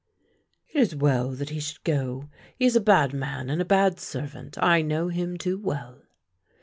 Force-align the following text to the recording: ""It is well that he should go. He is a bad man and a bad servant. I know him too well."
""It 0.73 0.79
is 0.79 0.95
well 0.95 1.29
that 1.29 1.51
he 1.51 1.59
should 1.59 1.83
go. 1.83 2.31
He 2.57 2.65
is 2.65 2.75
a 2.75 2.79
bad 2.81 3.13
man 3.13 3.51
and 3.51 3.61
a 3.61 3.65
bad 3.65 3.99
servant. 3.99 4.57
I 4.57 4.81
know 4.81 5.09
him 5.09 5.37
too 5.37 5.59
well." 5.59 6.01